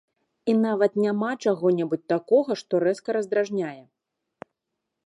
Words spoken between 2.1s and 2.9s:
такога, што